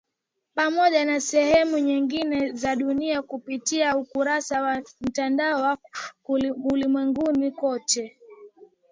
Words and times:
Pamoja 0.55 1.05
na 1.05 1.19
sehemu 1.19 1.77
nyingine 1.79 2.51
za 2.51 2.75
dunia 2.75 3.21
kupitia 3.21 3.97
ukurasa 3.97 4.61
wa 4.61 4.81
Mtandao 5.01 5.61
wa 5.61 5.77
Ulimwenguni 6.69 7.51
Kote 7.51 8.17